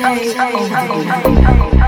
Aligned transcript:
J-O-O. 0.00 1.79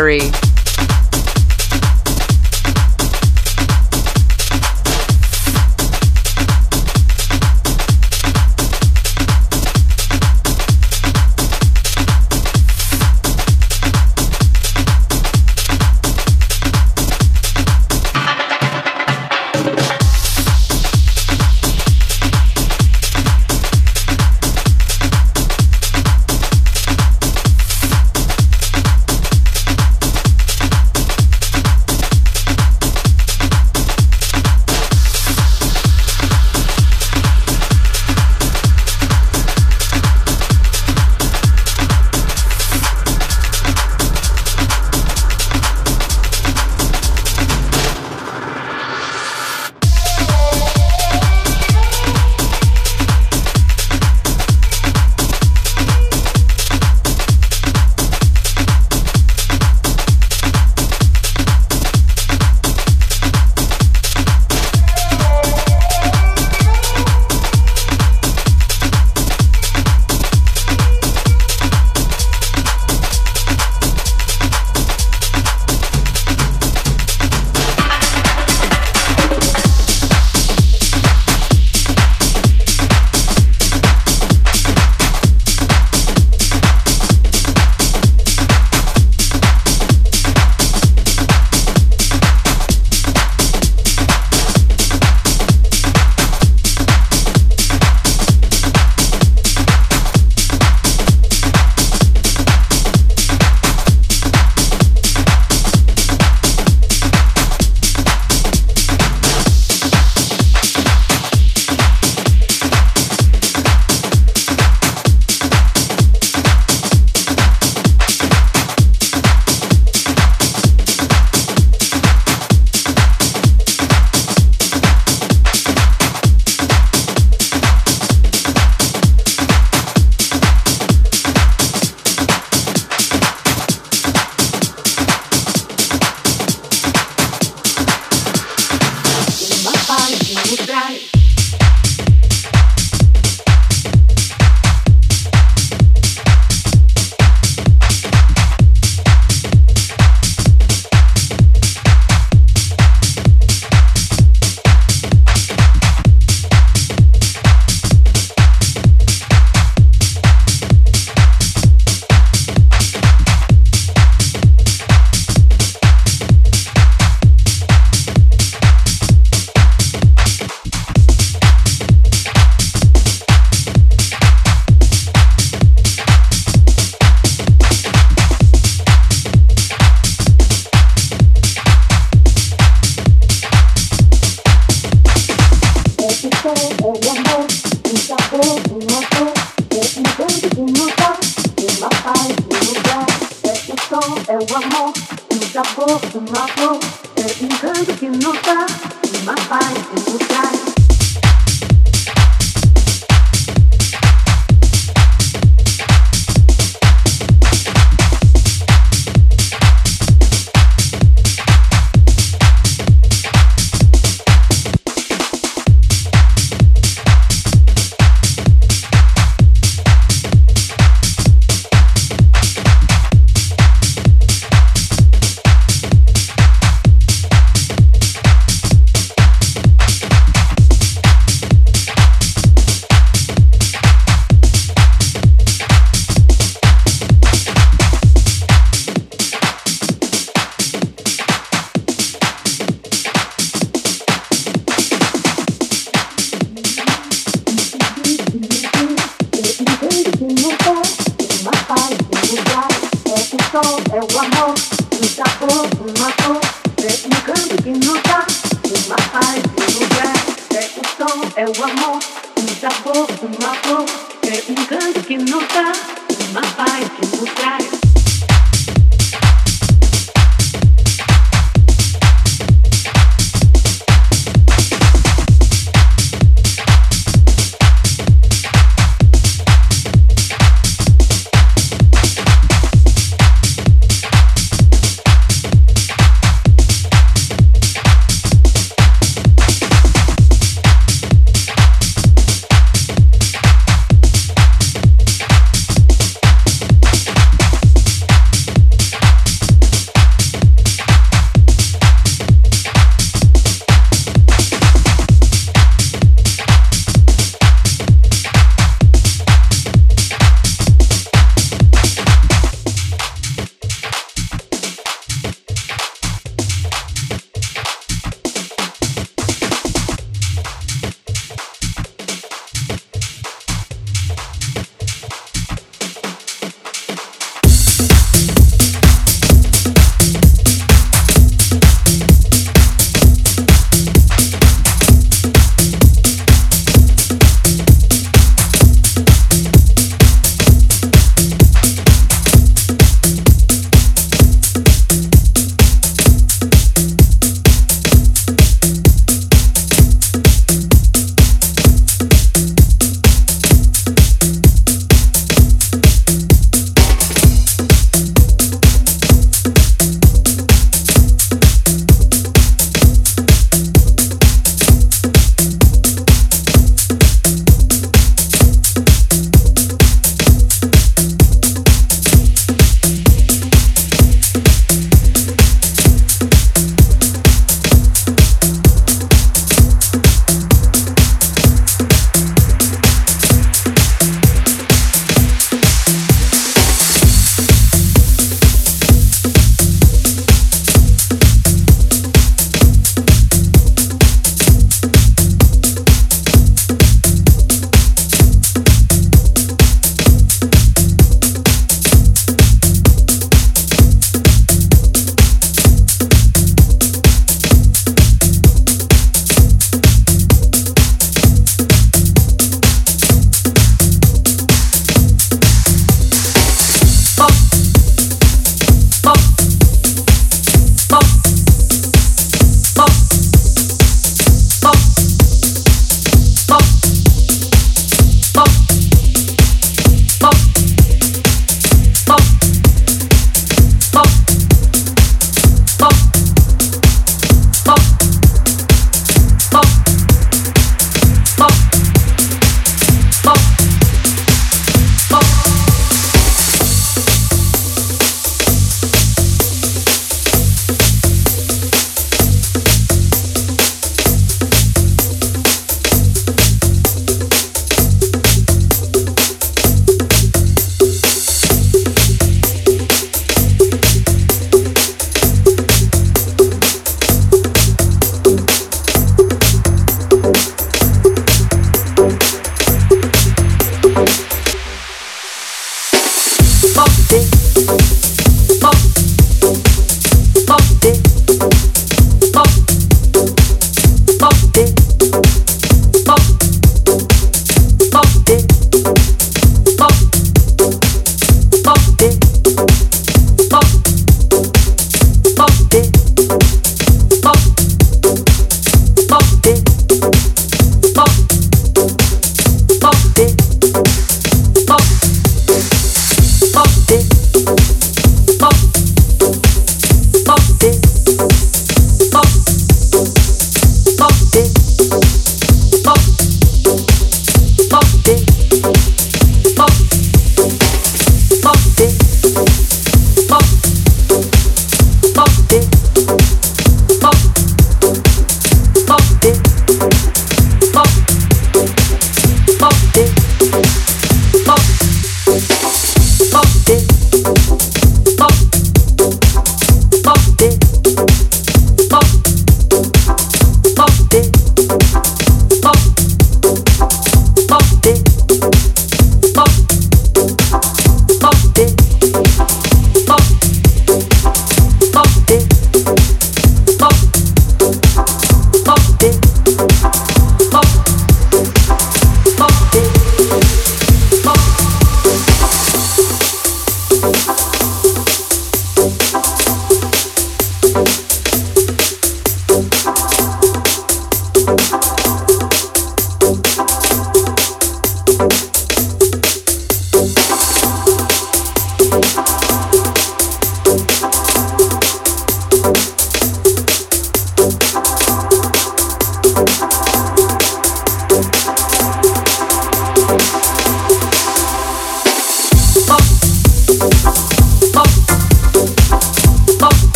Battery. 0.00 0.29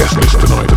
Guest 0.00 0.16
list 0.16 0.40
tonight. 0.40 0.69